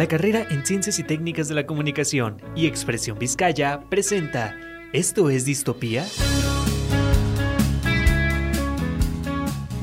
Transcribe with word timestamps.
La 0.00 0.08
carrera 0.08 0.46
en 0.48 0.64
Ciencias 0.64 0.98
y 0.98 1.04
Técnicas 1.04 1.48
de 1.48 1.54
la 1.54 1.66
Comunicación 1.66 2.40
y 2.56 2.66
Expresión 2.66 3.18
Vizcaya 3.18 3.80
presenta 3.90 4.56
¿Esto 4.94 5.28
es 5.28 5.44
distopía? 5.44 6.06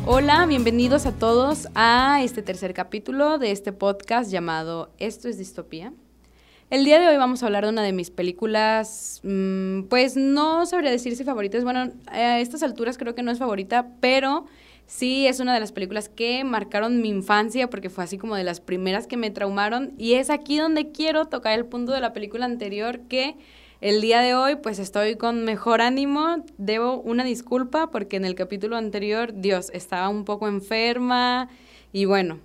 Hola, 0.07 0.47
bienvenidos 0.47 1.05
a 1.05 1.11
todos 1.11 1.67
a 1.75 2.23
este 2.23 2.41
tercer 2.41 2.73
capítulo 2.73 3.37
de 3.37 3.51
este 3.51 3.73
podcast 3.73 4.31
llamado 4.31 4.89
Esto 4.97 5.29
es 5.29 5.37
distopía. 5.37 5.93
El 6.71 6.83
día 6.83 6.99
de 6.99 7.09
hoy 7.09 7.17
vamos 7.17 7.43
a 7.43 7.45
hablar 7.45 7.65
de 7.65 7.69
una 7.69 7.83
de 7.83 7.93
mis 7.93 8.09
películas, 8.09 9.21
mm, 9.21 9.83
pues 9.83 10.15
no 10.15 10.65
sabría 10.65 10.89
decir 10.89 11.15
si 11.15 11.25
favorita 11.25 11.59
es, 11.59 11.63
bueno, 11.63 11.91
a 12.07 12.39
estas 12.39 12.63
alturas 12.63 12.97
creo 12.97 13.13
que 13.13 13.21
no 13.21 13.29
es 13.29 13.37
favorita, 13.37 13.89
pero 13.99 14.47
sí 14.87 15.27
es 15.27 15.39
una 15.39 15.53
de 15.53 15.59
las 15.59 15.71
películas 15.71 16.09
que 16.09 16.43
marcaron 16.43 17.01
mi 17.01 17.09
infancia 17.09 17.69
porque 17.69 17.89
fue 17.89 18.05
así 18.05 18.17
como 18.17 18.35
de 18.35 18.43
las 18.43 18.61
primeras 18.61 19.05
que 19.05 19.17
me 19.17 19.29
traumaron. 19.29 19.93
Y 19.97 20.13
es 20.13 20.29
aquí 20.31 20.57
donde 20.57 20.91
quiero 20.91 21.25
tocar 21.25 21.53
el 21.53 21.65
punto 21.65 21.91
de 21.91 22.01
la 22.01 22.13
película 22.13 22.45
anterior 22.45 23.01
que 23.07 23.35
el 23.81 24.01
día 24.01 24.21
de 24.21 24.33
hoy 24.33 24.55
pues 24.55 24.79
estoy 24.79 25.17
con 25.17 25.43
mejor 25.43 25.81
ánimo, 25.81 26.43
debo 26.57 26.99
una 27.01 27.23
disculpa 27.23 27.91
porque 27.91 28.15
en 28.15 28.25
el 28.25 28.33
capítulo 28.33 28.75
anterior, 28.75 29.33
Dios, 29.35 29.69
estaba 29.73 30.09
un 30.09 30.25
poco 30.25 30.47
enferma 30.47 31.49
y 31.93 32.05
bueno, 32.05 32.39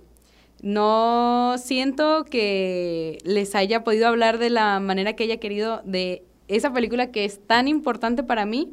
no 0.61 1.55
siento 1.57 2.23
que 2.25 3.17
les 3.23 3.55
haya 3.55 3.83
podido 3.83 4.07
hablar 4.07 4.37
de 4.37 4.49
la 4.49 4.79
manera 4.79 5.13
que 5.13 5.23
haya 5.23 5.37
querido 5.37 5.81
de 5.85 6.23
esa 6.47 6.71
película 6.71 7.11
que 7.11 7.25
es 7.25 7.39
tan 7.47 7.67
importante 7.67 8.21
para 8.21 8.45
mí 8.45 8.69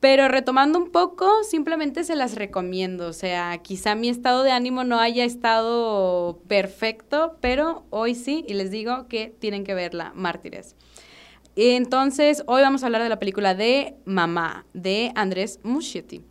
pero 0.00 0.28
retomando 0.28 0.78
un 0.78 0.90
poco, 0.90 1.44
simplemente 1.44 2.04
se 2.04 2.16
las 2.16 2.34
recomiendo. 2.34 3.06
O 3.06 3.12
sea, 3.12 3.58
quizá 3.58 3.94
mi 3.94 4.08
estado 4.08 4.42
de 4.42 4.50
ánimo 4.50 4.82
no 4.82 4.98
haya 4.98 5.24
estado 5.24 6.40
perfecto, 6.48 7.36
pero 7.42 7.84
hoy 7.90 8.14
sí, 8.14 8.44
y 8.48 8.54
les 8.54 8.70
digo 8.70 9.06
que 9.08 9.34
tienen 9.38 9.62
que 9.62 9.74
verla, 9.74 10.12
Mártires. 10.14 10.74
Entonces, 11.54 12.42
hoy 12.46 12.62
vamos 12.62 12.82
a 12.82 12.86
hablar 12.86 13.02
de 13.02 13.10
la 13.10 13.18
película 13.18 13.54
de 13.54 13.94
Mamá, 14.06 14.64
de 14.72 15.12
Andrés 15.14 15.60
Muschietti. 15.62 16.22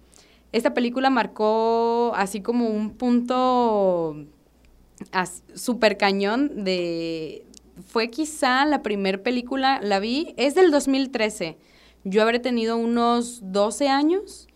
Esta 0.52 0.74
película 0.74 1.12
marcó 1.12 2.14
así 2.16 2.42
como 2.42 2.68
un 2.70 2.96
punto 2.96 4.26
súper 5.54 5.98
cañón 5.98 6.64
de... 6.64 7.46
Fue 7.86 8.10
quizá 8.10 8.66
la 8.66 8.82
primera 8.82 9.20
película, 9.20 9.80
la 9.82 10.00
vi, 10.00 10.34
es 10.38 10.56
del 10.56 10.72
2013 10.72 11.58
yo 12.04 12.22
habré 12.22 12.40
tenido 12.40 12.78
unos 12.78 13.42
12 13.44 13.88
años. 13.88 14.48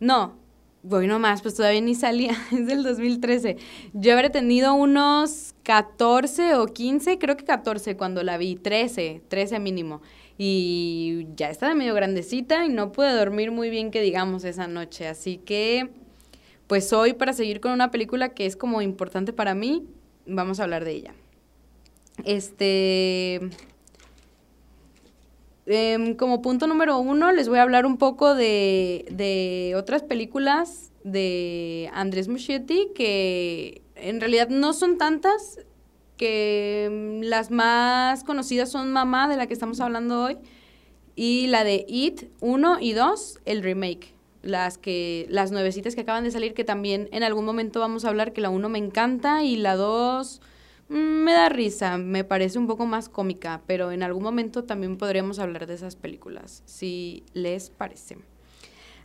No, 0.00 0.36
voy 0.82 1.06
nomás, 1.06 1.42
pues 1.42 1.54
todavía 1.54 1.80
ni 1.80 1.94
salía, 1.94 2.36
es 2.52 2.66
del 2.66 2.82
2013. 2.82 3.56
Yo 3.92 4.12
habré 4.12 4.30
tenido 4.30 4.74
unos 4.74 5.54
14 5.64 6.54
o 6.54 6.66
15, 6.66 7.18
creo 7.18 7.36
que 7.36 7.44
14 7.44 7.96
cuando 7.96 8.22
la 8.22 8.38
vi, 8.38 8.56
13, 8.56 9.22
13 9.28 9.58
mínimo. 9.58 10.00
Y 10.38 11.26
ya 11.34 11.48
estaba 11.50 11.74
medio 11.74 11.94
grandecita 11.94 12.66
y 12.66 12.68
no 12.68 12.92
pude 12.92 13.12
dormir 13.12 13.50
muy 13.50 13.70
bien, 13.70 13.90
que 13.90 14.02
digamos, 14.02 14.44
esa 14.44 14.68
noche. 14.68 15.08
Así 15.08 15.38
que, 15.38 15.90
pues 16.66 16.92
hoy 16.92 17.14
para 17.14 17.32
seguir 17.32 17.60
con 17.60 17.72
una 17.72 17.90
película 17.90 18.28
que 18.30 18.46
es 18.46 18.56
como 18.56 18.82
importante 18.82 19.32
para 19.32 19.54
mí, 19.54 19.86
vamos 20.26 20.60
a 20.60 20.64
hablar 20.64 20.84
de 20.84 20.92
ella. 20.92 21.14
Este, 22.24 23.40
Em, 25.66 26.14
como 26.14 26.42
punto 26.42 26.68
número 26.68 26.96
uno, 26.98 27.32
les 27.32 27.48
voy 27.48 27.58
a 27.58 27.62
hablar 27.62 27.86
un 27.86 27.96
poco 27.96 28.36
de, 28.36 29.74
otras 29.76 30.04
películas 30.04 30.92
de 31.02 31.90
Andrés 31.92 32.28
Muschietti 32.28 32.88
que 32.94 33.82
en 33.96 34.20
realidad 34.20 34.48
no 34.48 34.72
son 34.72 34.96
tantas, 34.96 35.58
que 36.16 37.20
las 37.24 37.50
más 37.50 38.22
conocidas 38.22 38.70
son 38.70 38.92
Mamá, 38.92 39.28
de 39.28 39.36
la 39.36 39.46
que 39.48 39.54
estamos 39.54 39.80
hablando 39.80 40.22
hoy, 40.22 40.38
y 41.16 41.48
la 41.48 41.64
de 41.64 41.84
It 41.88 42.30
1 42.40 42.78
y 42.80 42.92
2, 42.92 43.40
el 43.44 43.62
remake. 43.62 44.14
Las, 44.42 44.78
que, 44.78 45.26
las 45.28 45.50
nuevecitas 45.50 45.96
que 45.96 46.02
acaban 46.02 46.22
de 46.22 46.30
salir, 46.30 46.54
que 46.54 46.62
también 46.62 47.08
en 47.10 47.24
algún 47.24 47.44
momento 47.44 47.80
vamos 47.80 48.04
a 48.04 48.08
hablar, 48.08 48.32
que 48.32 48.40
la 48.40 48.50
1 48.50 48.68
me 48.68 48.78
encanta 48.78 49.42
y 49.42 49.56
la 49.56 49.74
2... 49.74 50.40
Mm, 50.40 50.55
me 50.88 51.32
da 51.32 51.48
risa, 51.48 51.98
me 51.98 52.24
parece 52.24 52.58
un 52.58 52.66
poco 52.66 52.86
más 52.86 53.08
cómica, 53.08 53.62
pero 53.66 53.90
en 53.90 54.02
algún 54.02 54.22
momento 54.22 54.64
también 54.64 54.96
podríamos 54.96 55.38
hablar 55.38 55.66
de 55.66 55.74
esas 55.74 55.96
películas, 55.96 56.62
si 56.64 57.24
les 57.32 57.70
parece. 57.70 58.18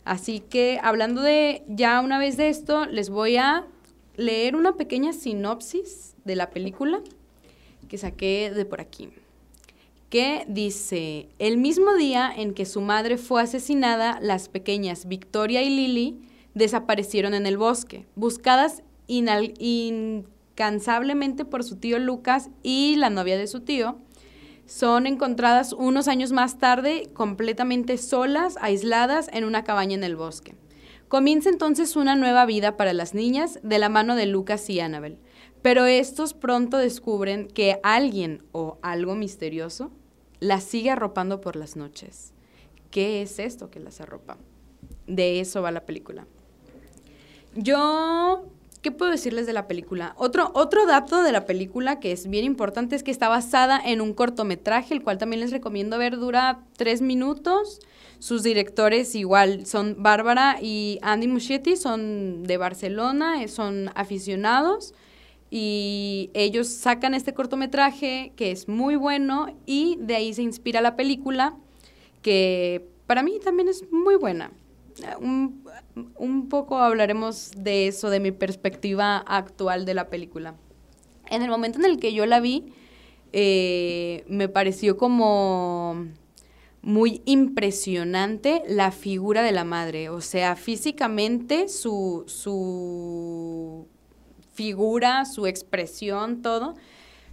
Así 0.04 0.40
que 0.40 0.78
hablando 0.82 1.22
de 1.22 1.62
ya 1.68 2.00
una 2.00 2.18
vez 2.18 2.36
de 2.36 2.48
esto, 2.48 2.86
les 2.86 3.10
voy 3.10 3.36
a 3.36 3.66
leer 4.16 4.56
una 4.56 4.76
pequeña 4.76 5.12
sinopsis 5.12 6.14
de 6.24 6.36
la 6.36 6.50
película 6.50 7.00
que 7.88 7.98
saqué 7.98 8.52
de 8.54 8.64
por 8.64 8.80
aquí. 8.80 9.10
Que 10.08 10.44
dice, 10.48 11.28
el 11.38 11.56
mismo 11.56 11.94
día 11.94 12.32
en 12.36 12.52
que 12.52 12.66
su 12.66 12.80
madre 12.80 13.16
fue 13.16 13.42
asesinada, 13.42 14.18
las 14.20 14.48
pequeñas 14.48 15.06
Victoria 15.06 15.62
y 15.62 15.70
Lily 15.70 16.20
desaparecieron 16.54 17.32
en 17.32 17.46
el 17.46 17.56
bosque, 17.56 18.06
buscadas 18.14 18.82
inal 19.06 19.54
cansablemente 20.62 21.44
por 21.44 21.64
su 21.64 21.74
tío 21.74 21.98
Lucas 21.98 22.48
y 22.62 22.94
la 22.94 23.10
novia 23.10 23.36
de 23.36 23.48
su 23.48 23.62
tío, 23.62 23.98
son 24.64 25.08
encontradas 25.08 25.72
unos 25.72 26.06
años 26.06 26.30
más 26.30 26.60
tarde 26.60 27.10
completamente 27.14 27.98
solas, 27.98 28.56
aisladas 28.60 29.28
en 29.32 29.42
una 29.42 29.64
cabaña 29.64 29.96
en 29.96 30.04
el 30.04 30.14
bosque. 30.14 30.54
Comienza 31.08 31.48
entonces 31.48 31.96
una 31.96 32.14
nueva 32.14 32.46
vida 32.46 32.76
para 32.76 32.92
las 32.92 33.12
niñas 33.12 33.58
de 33.64 33.80
la 33.80 33.88
mano 33.88 34.14
de 34.14 34.26
Lucas 34.26 34.70
y 34.70 34.78
Annabel, 34.78 35.18
pero 35.62 35.86
estos 35.86 36.32
pronto 36.32 36.76
descubren 36.76 37.48
que 37.48 37.80
alguien 37.82 38.44
o 38.52 38.78
algo 38.82 39.16
misterioso 39.16 39.90
las 40.38 40.62
sigue 40.62 40.90
arropando 40.90 41.40
por 41.40 41.56
las 41.56 41.74
noches. 41.74 42.34
¿Qué 42.92 43.20
es 43.20 43.40
esto 43.40 43.68
que 43.68 43.80
las 43.80 44.00
arropa? 44.00 44.38
De 45.08 45.40
eso 45.40 45.60
va 45.60 45.72
la 45.72 45.86
película. 45.86 46.28
Yo 47.56 48.44
¿Qué 48.82 48.90
puedo 48.90 49.12
decirles 49.12 49.46
de 49.46 49.52
la 49.52 49.68
película? 49.68 50.12
Otro, 50.18 50.50
otro 50.54 50.86
dato 50.86 51.22
de 51.22 51.30
la 51.30 51.46
película 51.46 52.00
que 52.00 52.10
es 52.10 52.28
bien 52.28 52.44
importante 52.44 52.96
es 52.96 53.04
que 53.04 53.12
está 53.12 53.28
basada 53.28 53.80
en 53.80 54.00
un 54.00 54.12
cortometraje, 54.12 54.92
el 54.92 55.04
cual 55.04 55.18
también 55.18 55.38
les 55.38 55.52
recomiendo 55.52 55.98
ver, 55.98 56.18
dura 56.18 56.64
tres 56.76 57.00
minutos. 57.00 57.78
Sus 58.18 58.42
directores 58.42 59.14
igual 59.14 59.66
son 59.66 60.02
Bárbara 60.02 60.56
y 60.60 60.98
Andy 61.02 61.28
Muschietti, 61.28 61.76
son 61.76 62.42
de 62.42 62.56
Barcelona, 62.56 63.44
eh, 63.44 63.46
son 63.46 63.92
aficionados 63.94 64.94
y 65.48 66.30
ellos 66.34 66.66
sacan 66.66 67.14
este 67.14 67.34
cortometraje 67.34 68.32
que 68.34 68.50
es 68.50 68.68
muy 68.68 68.96
bueno 68.96 69.56
y 69.64 69.96
de 70.00 70.16
ahí 70.16 70.34
se 70.34 70.42
inspira 70.42 70.80
la 70.80 70.96
película 70.96 71.54
que 72.20 72.84
para 73.06 73.22
mí 73.22 73.38
también 73.44 73.68
es 73.68 73.84
muy 73.92 74.16
buena 74.16 74.50
un, 75.20 75.64
un, 76.16 76.48
poco 76.48 76.78
hablaremos 76.78 77.52
de 77.56 77.86
eso, 77.88 78.10
de 78.10 78.20
mi 78.20 78.32
perspectiva 78.32 79.18
actual 79.18 79.84
de 79.84 79.94
la 79.94 80.08
película. 80.08 80.54
En 81.30 81.42
el 81.42 81.50
momento 81.50 81.78
en 81.78 81.84
el 81.84 81.98
que 81.98 82.12
yo 82.12 82.26
la 82.26 82.40
vi, 82.40 82.72
eh, 83.32 84.24
me 84.28 84.48
pareció 84.48 84.96
como 84.96 86.06
muy 86.82 87.22
impresionante 87.24 88.62
la 88.68 88.90
figura 88.90 89.42
de 89.42 89.52
la 89.52 89.64
madre. 89.64 90.10
O 90.10 90.20
sea, 90.20 90.56
físicamente 90.56 91.68
su, 91.68 92.24
su 92.26 93.86
figura, 94.52 95.24
su 95.24 95.46
expresión, 95.46 96.42
todo 96.42 96.74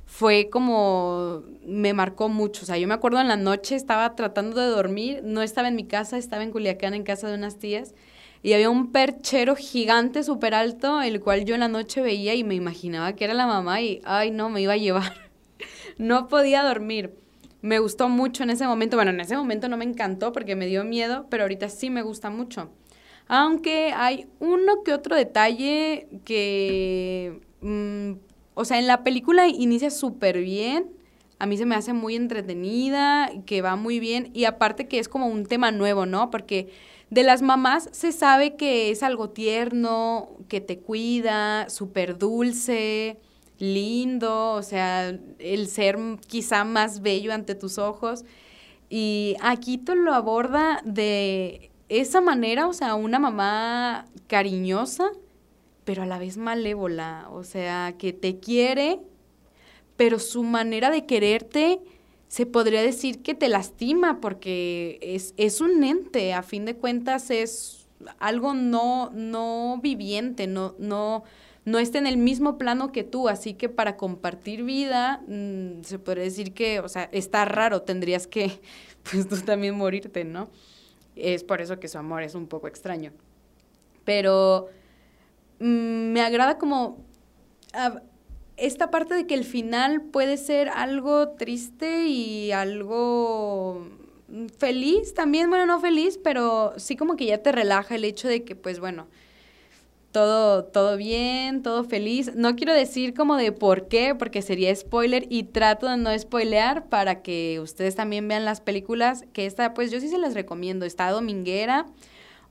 fue 0.10 0.50
como, 0.50 1.44
me 1.66 1.94
marcó 1.94 2.30
mucho. 2.30 2.64
O 2.64 2.66
sea, 2.66 2.78
yo 2.78 2.88
me 2.88 2.96
acuerdo 2.96 3.22
en 3.22 3.28
la 3.28 3.38
noche, 3.38 3.76
estaba 3.76 4.16
tratando 4.16 4.60
de 4.60 4.68
dormir, 4.68 5.22
no 5.24 5.44
estaba 5.44 5.68
en 5.68 5.76
mi 5.76 5.86
casa, 5.86 6.18
estaba 6.18 6.42
en 6.44 6.52
Culiacán, 6.52 6.96
en 6.96 7.04
casa 7.04 7.28
de 7.30 7.36
unas 7.36 7.60
tías, 7.60 7.94
y 8.42 8.54
había 8.54 8.72
un 8.72 8.92
perchero 8.92 9.56
gigante 9.56 10.24
súper 10.24 10.56
alto, 10.56 11.02
el 11.04 11.22
cual 11.22 11.46
yo 11.46 11.54
en 11.54 11.62
la 11.62 11.68
noche 11.68 12.02
veía 12.02 12.34
y 12.34 12.44
me 12.44 12.56
imaginaba 12.56 13.14
que 13.14 13.24
era 13.24 13.36
la 13.36 13.46
mamá 13.46 13.82
y, 13.82 14.02
ay, 14.04 14.32
no, 14.32 14.50
me 14.50 14.62
iba 14.62 14.74
a 14.74 14.78
llevar. 14.78 15.14
no 16.00 16.28
podía 16.28 16.64
dormir. 16.64 17.14
Me 17.62 17.78
gustó 17.78 18.10
mucho 18.10 18.42
en 18.42 18.50
ese 18.50 18.66
momento. 18.66 18.98
Bueno, 18.98 19.12
en 19.12 19.20
ese 19.20 19.38
momento 19.38 19.70
no 19.70 19.78
me 19.78 19.86
encantó 19.86 20.32
porque 20.32 20.56
me 20.56 20.66
dio 20.66 20.84
miedo, 20.84 21.28
pero 21.30 21.44
ahorita 21.44 21.70
sí 21.70 21.92
me 21.92 22.02
gusta 22.02 22.32
mucho. 22.32 22.72
Aunque 23.28 23.94
hay 23.96 24.26
uno 24.40 24.82
que 24.84 24.92
otro 24.94 25.16
detalle 25.16 26.08
que... 26.26 27.42
Mm, 27.62 28.14
o 28.60 28.66
sea, 28.66 28.78
en 28.78 28.88
la 28.88 29.06
película 29.06 29.48
inicia 29.48 29.90
súper 29.90 30.42
bien. 30.42 30.92
A 31.40 31.46
mí 31.46 31.56
se 31.56 31.66
me 31.66 31.76
hace 31.76 31.94
muy 31.94 32.18
entretenida, 32.18 33.32
que 33.46 33.62
va 33.62 33.78
muy 33.78 34.02
bien. 34.02 34.32
Y 34.34 34.44
aparte 34.44 34.90
que 34.90 35.00
es 35.00 35.08
como 35.08 35.28
un 35.28 35.46
tema 35.46 35.72
nuevo, 35.72 36.06
¿no? 36.06 36.30
Porque 36.30 36.68
de 37.10 37.24
las 37.24 37.42
mamás 37.42 37.88
se 37.94 38.12
sabe 38.12 38.58
que 38.58 38.92
es 38.92 39.02
algo 39.02 39.30
tierno, 39.30 40.32
que 40.50 40.60
te 40.60 40.78
cuida, 40.78 41.70
súper 41.70 42.18
dulce, 42.18 43.18
lindo, 43.60 44.52
o 44.52 44.62
sea, 44.62 45.18
el 45.40 45.68
ser 45.70 45.98
quizá 46.28 46.66
más 46.66 47.02
bello 47.02 47.32
ante 47.32 47.56
tus 47.56 47.78
ojos. 47.78 48.26
Y 48.90 49.38
aquí 49.40 49.78
te 49.78 49.96
lo 49.96 50.14
aborda 50.14 50.82
de 50.84 51.72
esa 51.88 52.20
manera, 52.20 52.68
o 52.68 52.74
sea, 52.74 52.96
una 52.96 53.20
mamá 53.20 54.06
cariñosa, 54.28 55.12
pero 55.90 56.04
a 56.04 56.06
la 56.06 56.20
vez 56.20 56.38
malévola, 56.38 57.28
o 57.32 57.44
sea, 57.44 57.96
que 57.98 58.14
te 58.14 58.38
quiere, 58.38 59.00
pero 59.98 60.20
su 60.20 60.44
manera 60.44 60.92
de 60.92 61.08
quererte 61.08 61.80
se 62.28 62.46
podría 62.46 62.84
decir 62.84 63.24
que 63.24 63.34
te 63.34 63.50
lastima 63.50 64.22
porque 64.22 65.00
es, 65.02 65.34
es 65.36 65.62
un 65.62 65.84
ente, 65.84 66.36
a 66.36 66.44
fin 66.44 66.66
de 66.66 66.76
cuentas 66.76 67.32
es 67.32 67.88
algo 68.20 68.54
no, 68.54 69.10
no 69.16 69.80
viviente, 69.82 70.46
no, 70.46 70.76
no, 70.78 71.24
no 71.66 71.80
está 71.80 71.98
en 71.98 72.06
el 72.06 72.18
mismo 72.18 72.60
plano 72.60 72.92
que 72.92 73.04
tú, 73.04 73.28
así 73.28 73.56
que 73.56 73.68
para 73.68 73.98
compartir 73.98 74.64
vida, 74.64 75.24
mm, 75.28 75.82
se 75.82 75.98
podría 75.98 76.26
decir 76.26 76.54
que, 76.54 76.82
o 76.82 76.88
sea, 76.88 77.10
está 77.12 77.46
raro, 77.46 77.82
tendrías 77.82 78.28
que, 78.28 78.62
pues 79.10 79.28
tú 79.28 79.38
también 79.38 79.76
morirte, 79.76 80.24
¿no? 80.24 80.52
Es 81.16 81.44
por 81.44 81.62
eso 81.62 81.80
que 81.80 81.88
su 81.88 81.98
amor 81.98 82.22
es 82.22 82.36
un 82.36 82.46
poco 82.46 82.68
extraño. 82.68 83.12
Pero 84.06 84.70
me 85.60 86.22
agrada 86.22 86.58
como 86.58 86.98
esta 88.58 88.92
parte 88.92 89.14
de 89.14 89.28
que 89.28 89.36
el 89.36 89.46
final 89.46 90.02
puede 90.02 90.38
ser 90.38 90.70
algo 90.70 91.30
triste 91.30 92.08
y 92.08 92.52
algo 92.52 93.88
feliz 94.58 95.14
también, 95.14 95.50
bueno, 95.50 95.66
no 95.66 95.80
feliz, 95.80 96.20
pero 96.22 96.74
sí 96.78 96.96
como 96.96 97.16
que 97.16 97.26
ya 97.26 97.40
te 97.40 97.52
relaja 97.52 97.96
el 97.96 98.04
hecho 98.04 98.28
de 98.28 98.44
que, 98.44 98.56
pues 98.56 98.80
bueno, 98.80 99.08
todo, 100.12 100.66
todo 100.66 100.98
bien, 100.98 101.62
todo 101.62 101.84
feliz. 101.84 102.36
No 102.36 102.56
quiero 102.56 102.74
decir 102.74 103.14
como 103.14 103.36
de 103.38 103.52
por 103.52 103.88
qué, 103.88 104.16
porque 104.16 104.42
sería 104.42 104.76
spoiler 104.76 105.26
y 105.30 105.44
trato 105.44 105.88
de 105.88 105.98
no 105.98 106.18
spoilear 106.18 106.88
para 106.88 107.22
que 107.22 107.60
ustedes 107.62 107.96
también 107.96 108.28
vean 108.28 108.46
las 108.46 108.62
películas, 108.62 109.26
que 109.34 109.46
esta, 109.46 109.74
pues 109.74 109.92
yo 109.92 110.00
sí 110.00 110.10
se 110.10 110.18
las 110.18 110.34
recomiendo, 110.34 110.86
está 110.86 111.10
dominguera. 111.12 111.86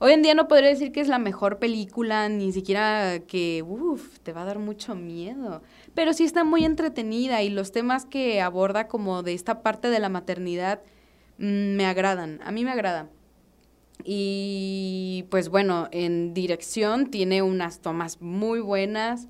Hoy 0.00 0.12
en 0.12 0.22
día 0.22 0.34
no 0.34 0.46
podría 0.46 0.68
decir 0.68 0.92
que 0.92 1.00
es 1.00 1.08
la 1.08 1.18
mejor 1.18 1.58
película, 1.58 2.28
ni 2.28 2.52
siquiera 2.52 3.18
que, 3.26 3.64
uff, 3.66 4.20
te 4.20 4.32
va 4.32 4.42
a 4.42 4.44
dar 4.44 4.60
mucho 4.60 4.94
miedo, 4.94 5.60
pero 5.94 6.12
sí 6.12 6.22
está 6.22 6.44
muy 6.44 6.64
entretenida 6.64 7.42
y 7.42 7.48
los 7.48 7.72
temas 7.72 8.04
que 8.04 8.40
aborda 8.40 8.86
como 8.86 9.24
de 9.24 9.34
esta 9.34 9.60
parte 9.60 9.90
de 9.90 9.98
la 9.98 10.08
maternidad 10.08 10.82
mm, 11.38 11.74
me 11.74 11.84
agradan, 11.84 12.38
a 12.44 12.52
mí 12.52 12.64
me 12.64 12.70
agradan. 12.70 13.10
Y 14.04 15.26
pues 15.30 15.48
bueno, 15.48 15.88
en 15.90 16.32
dirección 16.32 17.10
tiene 17.10 17.42
unas 17.42 17.80
tomas 17.80 18.20
muy 18.20 18.60
buenas. 18.60 19.26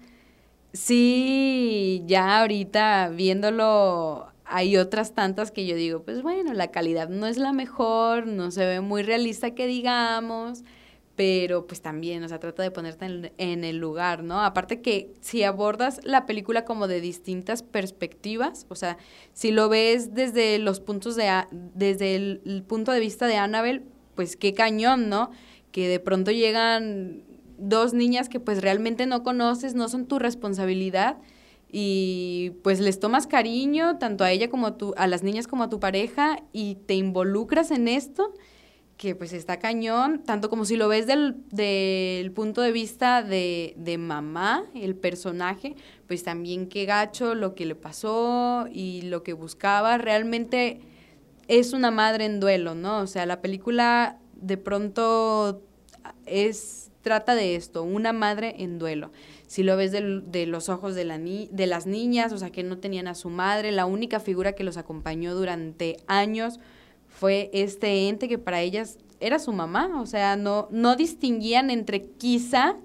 Sí, 0.74 2.02
ya 2.06 2.40
ahorita 2.40 3.08
viéndolo 3.08 4.28
hay 4.48 4.76
otras 4.76 5.14
tantas 5.14 5.50
que 5.50 5.66
yo 5.66 5.76
digo, 5.76 6.02
pues 6.02 6.22
bueno, 6.22 6.52
la 6.54 6.70
calidad 6.70 7.08
no 7.08 7.26
es 7.26 7.36
la 7.36 7.52
mejor, 7.52 8.26
no 8.26 8.50
se 8.50 8.64
ve 8.64 8.80
muy 8.80 9.02
realista 9.02 9.54
que 9.54 9.66
digamos, 9.66 10.64
pero 11.16 11.66
pues 11.66 11.80
también, 11.80 12.22
o 12.22 12.28
sea, 12.28 12.38
trata 12.38 12.62
de 12.62 12.70
ponerte 12.70 13.32
en, 13.38 13.64
el 13.64 13.76
lugar, 13.78 14.22
¿no? 14.22 14.42
Aparte 14.42 14.80
que 14.80 15.12
si 15.20 15.42
abordas 15.42 16.00
la 16.04 16.26
película 16.26 16.64
como 16.64 16.86
de 16.86 17.00
distintas 17.00 17.62
perspectivas, 17.62 18.66
o 18.68 18.74
sea, 18.74 18.98
si 19.32 19.50
lo 19.50 19.68
ves 19.68 20.14
desde 20.14 20.58
los 20.58 20.80
puntos 20.80 21.16
de, 21.16 21.44
desde 21.74 22.14
el 22.14 22.62
punto 22.66 22.92
de 22.92 23.00
vista 23.00 23.26
de 23.26 23.36
Annabelle, 23.36 23.82
pues 24.14 24.36
qué 24.36 24.54
cañón, 24.54 25.08
¿no? 25.08 25.30
Que 25.72 25.88
de 25.88 26.00
pronto 26.00 26.30
llegan 26.30 27.24
dos 27.58 27.92
niñas 27.92 28.28
que 28.28 28.40
pues 28.40 28.62
realmente 28.62 29.06
no 29.06 29.22
conoces, 29.22 29.74
no 29.74 29.88
son 29.88 30.06
tu 30.06 30.18
responsabilidad 30.18 31.18
y 31.70 32.52
pues 32.62 32.80
les 32.80 32.98
tomas 32.98 33.26
cariño 33.26 33.98
tanto 33.98 34.24
a 34.24 34.30
ella 34.30 34.48
como 34.48 34.68
a, 34.68 34.78
tu, 34.78 34.94
a 34.96 35.06
las 35.06 35.22
niñas 35.22 35.46
como 35.46 35.64
a 35.64 35.68
tu 35.68 35.80
pareja 35.80 36.42
y 36.52 36.76
te 36.86 36.94
involucras 36.94 37.70
en 37.70 37.88
esto 37.88 38.34
que 38.96 39.14
pues 39.14 39.32
está 39.32 39.60
cañón, 39.60 40.24
tanto 40.24 40.50
como 40.50 40.64
si 40.64 40.76
lo 40.76 40.88
ves 40.88 41.06
del, 41.06 41.36
del 41.52 42.32
punto 42.32 42.62
de 42.62 42.72
vista 42.72 43.22
de, 43.22 43.74
de, 43.76 43.96
mamá, 43.96 44.64
el 44.74 44.96
personaje, 44.96 45.76
pues 46.08 46.24
también 46.24 46.68
qué 46.68 46.84
gacho 46.84 47.36
lo 47.36 47.54
que 47.54 47.64
le 47.64 47.76
pasó 47.76 48.66
y 48.72 49.02
lo 49.02 49.22
que 49.22 49.34
buscaba, 49.34 49.98
realmente 49.98 50.80
es 51.46 51.72
una 51.74 51.92
madre 51.92 52.24
en 52.24 52.40
duelo, 52.40 52.74
¿no? 52.74 52.98
O 52.98 53.06
sea, 53.06 53.24
la 53.24 53.40
película 53.40 54.18
de 54.34 54.56
pronto 54.56 55.62
es 56.26 56.90
trata 57.02 57.36
de 57.36 57.54
esto, 57.54 57.84
una 57.84 58.12
madre 58.12 58.56
en 58.58 58.78
duelo. 58.78 59.12
Si 59.48 59.64
lo 59.64 59.76
ves 59.76 59.92
de, 59.92 60.46
los 60.46 60.68
ojos 60.68 60.94
de, 60.94 61.04
la 61.04 61.18
de 61.18 61.66
las 61.66 61.86
niñas, 61.86 62.32
o 62.32 62.38
sea, 62.38 62.50
que 62.50 62.62
no 62.62 62.78
tenían 62.78 63.08
a 63.08 63.14
su 63.14 63.30
madre, 63.30 63.72
la 63.72 63.86
única 63.86 64.20
figura 64.20 64.52
que 64.52 64.62
los 64.62 64.76
acompañó 64.76 65.34
durante 65.34 65.96
años 66.06 66.60
fue 67.08 67.50
este 67.52 68.08
ente 68.08 68.28
que 68.28 68.38
para 68.38 68.60
ellas 68.60 68.98
era 69.20 69.38
su 69.38 69.52
mamá, 69.52 70.00
o 70.00 70.06
sea, 70.06 70.36
no, 70.36 70.68
no 70.70 70.94
distinguían 70.94 71.70
entre 71.70 72.04
quizá 72.04 72.76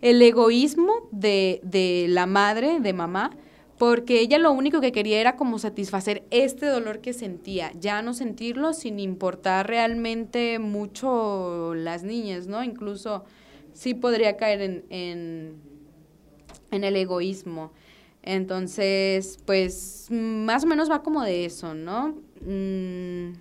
el 0.00 0.20
egoísmo 0.22 1.08
de, 1.12 1.60
de 1.62 2.06
la 2.08 2.26
madre, 2.26 2.80
de 2.80 2.92
mamá, 2.92 3.30
porque 3.76 4.20
ella 4.20 4.38
lo 4.38 4.52
único 4.52 4.80
que 4.80 4.92
quería 4.92 5.20
era 5.20 5.36
como 5.36 5.58
satisfacer 5.58 6.24
este 6.30 6.66
dolor 6.66 7.00
que 7.00 7.12
sentía, 7.12 7.72
ya 7.78 8.02
no 8.02 8.14
sentirlo 8.14 8.72
sin 8.72 8.98
importar 8.98 9.68
realmente 9.68 10.58
mucho 10.58 11.74
las 11.74 12.02
niñas, 12.02 12.46
¿no? 12.46 12.64
Incluso 12.64 13.24
sí 13.72 13.94
podría 13.94 14.36
caer 14.36 14.60
en, 14.60 14.84
en, 14.90 15.69
el 16.72 16.96
egoísmo. 16.96 17.72
Entonces, 18.22 19.38
pues 19.46 20.08
más 20.10 20.64
o 20.64 20.66
menos 20.66 20.90
va 20.90 21.02
como 21.02 21.22
de 21.22 21.44
eso, 21.46 21.74
¿no? 21.74 22.16
Mm, 22.46 23.32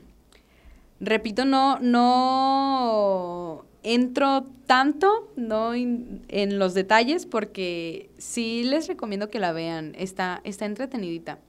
repito, 0.99 1.45
no, 1.45 1.79
no 1.79 3.65
entro 3.83 4.45
tanto, 4.65 5.29
no 5.35 5.73
en 5.73 6.59
los 6.59 6.73
detalles, 6.73 7.25
porque 7.25 8.09
sí 8.17 8.63
les 8.63 8.87
recomiendo 8.87 9.29
que 9.29 9.39
la 9.39 9.51
vean, 9.51 9.95
está, 9.97 10.41
está 10.43 10.65
entretenidita. 10.65 11.39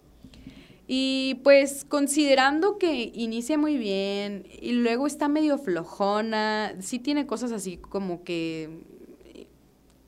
Y 0.92 1.36
pues 1.44 1.84
considerando 1.84 2.76
que 2.76 3.12
inicia 3.14 3.56
muy 3.56 3.76
bien 3.76 4.44
y 4.60 4.72
luego 4.72 5.06
está 5.06 5.28
medio 5.28 5.56
flojona, 5.56 6.74
sí 6.80 6.98
tiene 6.98 7.28
cosas 7.28 7.52
así 7.52 7.76
como 7.76 8.24
que 8.24 8.80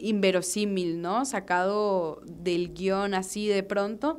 inverosímil, 0.02 1.00
¿no? 1.00 1.24
Sacado 1.24 2.20
del 2.26 2.74
guion 2.74 3.14
así 3.14 3.48
de 3.48 3.62
pronto. 3.62 4.18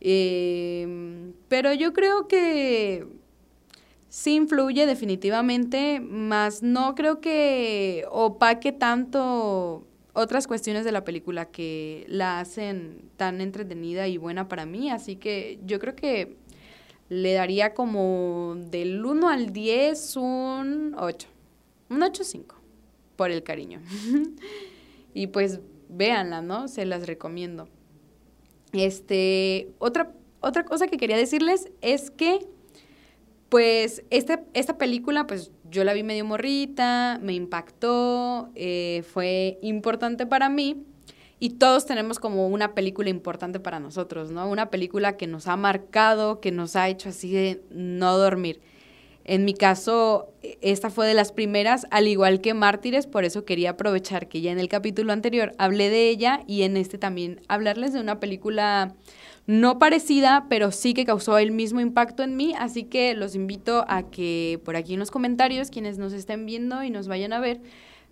Eh, 0.00 1.32
pero 1.48 1.72
yo 1.72 1.92
creo 1.92 2.28
que 2.28 3.06
sí 4.08 4.34
influye 4.36 4.86
definitivamente, 4.86 6.00
más 6.00 6.62
no 6.62 6.94
creo 6.94 7.20
que 7.20 8.04
opaque 8.10 8.72
tanto 8.72 9.84
otras 10.12 10.46
cuestiones 10.46 10.84
de 10.84 10.92
la 10.92 11.04
película 11.04 11.46
que 11.46 12.04
la 12.08 12.40
hacen 12.40 13.10
tan 13.16 13.40
entretenida 13.40 14.08
y 14.08 14.16
buena 14.16 14.48
para 14.48 14.66
mí, 14.66 14.90
así 14.90 15.16
que 15.16 15.58
yo 15.64 15.78
creo 15.78 15.94
que 15.94 16.36
le 17.08 17.32
daría 17.34 17.74
como 17.74 18.54
del 18.56 19.04
1 19.04 19.28
al 19.28 19.52
10 19.52 20.16
un 20.16 20.94
8, 20.98 21.28
un 21.90 22.00
8-5 22.00 22.54
por 23.16 23.30
el 23.30 23.42
cariño. 23.42 23.80
y 25.18 25.26
pues 25.26 25.58
véanla, 25.88 26.42
¿no? 26.42 26.68
Se 26.68 26.86
las 26.86 27.08
recomiendo. 27.08 27.68
Este, 28.72 29.68
otra, 29.80 30.12
otra 30.38 30.64
cosa 30.64 30.86
que 30.86 30.96
quería 30.96 31.16
decirles 31.16 31.70
es 31.80 32.12
que 32.12 32.46
pues 33.48 34.04
este, 34.10 34.44
esta 34.54 34.78
película, 34.78 35.26
pues 35.26 35.50
yo 35.68 35.82
la 35.82 35.92
vi 35.92 36.04
medio 36.04 36.24
morrita, 36.24 37.18
me 37.20 37.32
impactó, 37.32 38.50
eh, 38.54 39.02
fue 39.12 39.58
importante 39.60 40.24
para 40.24 40.48
mí 40.48 40.84
y 41.40 41.50
todos 41.50 41.84
tenemos 41.84 42.20
como 42.20 42.46
una 42.46 42.74
película 42.74 43.08
importante 43.10 43.58
para 43.58 43.80
nosotros, 43.80 44.30
¿no? 44.30 44.48
Una 44.48 44.70
película 44.70 45.16
que 45.16 45.26
nos 45.26 45.48
ha 45.48 45.56
marcado, 45.56 46.40
que 46.40 46.52
nos 46.52 46.76
ha 46.76 46.88
hecho 46.88 47.08
así 47.08 47.32
de 47.32 47.64
no 47.70 48.16
dormir. 48.18 48.60
En 49.28 49.44
mi 49.44 49.52
caso, 49.52 50.32
esta 50.62 50.88
fue 50.88 51.06
de 51.06 51.12
las 51.12 51.32
primeras, 51.32 51.86
al 51.90 52.08
igual 52.08 52.40
que 52.40 52.54
Mártires, 52.54 53.06
por 53.06 53.26
eso 53.26 53.44
quería 53.44 53.72
aprovechar 53.72 54.26
que 54.26 54.40
ya 54.40 54.50
en 54.52 54.58
el 54.58 54.70
capítulo 54.70 55.12
anterior 55.12 55.54
hablé 55.58 55.90
de 55.90 56.08
ella 56.08 56.40
y 56.46 56.62
en 56.62 56.78
este 56.78 56.96
también 56.96 57.42
hablarles 57.46 57.92
de 57.92 58.00
una 58.00 58.20
película 58.20 58.94
no 59.46 59.78
parecida, 59.78 60.46
pero 60.48 60.70
sí 60.70 60.94
que 60.94 61.04
causó 61.04 61.36
el 61.36 61.50
mismo 61.50 61.80
impacto 61.80 62.22
en 62.22 62.38
mí, 62.38 62.54
así 62.58 62.84
que 62.84 63.12
los 63.12 63.34
invito 63.34 63.84
a 63.86 64.10
que 64.10 64.62
por 64.64 64.76
aquí 64.76 64.94
en 64.94 65.00
los 65.00 65.10
comentarios, 65.10 65.68
quienes 65.68 65.98
nos 65.98 66.14
estén 66.14 66.46
viendo 66.46 66.82
y 66.82 66.88
nos 66.88 67.06
vayan 67.06 67.34
a 67.34 67.38
ver, 67.38 67.60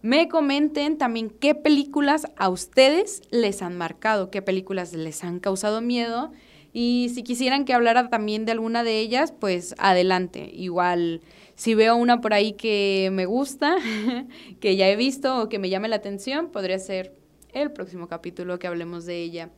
me 0.02 0.28
comenten 0.28 0.98
también 0.98 1.30
qué 1.30 1.54
películas 1.54 2.26
a 2.36 2.50
ustedes 2.50 3.22
les 3.30 3.62
han 3.62 3.78
marcado, 3.78 4.30
qué 4.30 4.42
películas 4.42 4.92
les 4.92 5.24
han 5.24 5.40
causado 5.40 5.80
miedo 5.80 6.30
y 6.78 7.08
si 7.14 7.22
quisieran 7.22 7.64
que 7.64 7.72
hablara 7.72 8.10
también 8.10 8.44
de 8.44 8.52
alguna 8.52 8.84
de 8.84 9.00
ellas, 9.00 9.32
pues 9.32 9.74
adelante. 9.78 10.50
Igual, 10.52 11.22
si 11.54 11.74
veo 11.74 11.96
una 11.96 12.20
por 12.20 12.34
ahí 12.34 12.52
que 12.52 13.08
me 13.14 13.24
gusta, 13.24 13.76
que 14.60 14.76
ya 14.76 14.86
he 14.90 14.94
visto 14.94 15.40
o 15.40 15.48
que 15.48 15.58
me 15.58 15.70
llame 15.70 15.88
la 15.88 15.96
atención, 15.96 16.50
podría 16.50 16.78
ser 16.78 17.14
el 17.54 17.72
próximo 17.72 18.08
capítulo 18.08 18.58
que 18.58 18.66
hablemos 18.66 19.06
de 19.06 19.22
ella. 19.22 19.48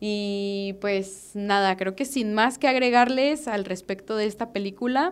Y 0.00 0.76
pues 0.80 1.32
nada, 1.34 1.76
creo 1.76 1.94
que 1.94 2.06
sin 2.06 2.32
más 2.32 2.56
que 2.56 2.66
agregarles 2.66 3.46
al 3.46 3.66
respecto 3.66 4.16
de 4.16 4.24
esta 4.24 4.50
película, 4.50 5.10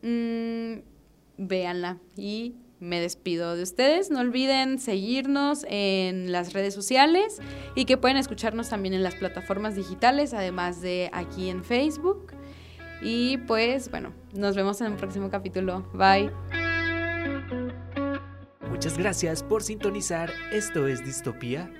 mmm, 0.00 0.76
véanla 1.36 1.98
y 2.16 2.54
me 2.80 3.00
despido 3.00 3.54
de 3.54 3.62
ustedes. 3.62 4.10
No 4.10 4.20
olviden 4.20 4.78
seguirnos 4.78 5.64
en 5.68 6.32
las 6.32 6.52
redes 6.52 6.74
sociales 6.74 7.38
y 7.74 7.84
que 7.84 7.96
pueden 7.96 8.16
escucharnos 8.16 8.70
también 8.70 8.94
en 8.94 9.02
las 9.02 9.14
plataformas 9.14 9.76
digitales, 9.76 10.34
además 10.34 10.80
de 10.80 11.10
aquí 11.12 11.48
en 11.48 11.62
Facebook. 11.62 12.32
Y 13.02 13.38
pues 13.38 13.90
bueno, 13.90 14.12
nos 14.34 14.56
vemos 14.56 14.80
en 14.80 14.92
un 14.92 14.96
próximo 14.96 15.30
capítulo. 15.30 15.86
Bye. 15.92 16.30
Muchas 18.68 18.96
gracias 18.96 19.42
por 19.42 19.62
sintonizar. 19.62 20.32
Esto 20.52 20.88
es 20.88 21.04
Distopía. 21.04 21.70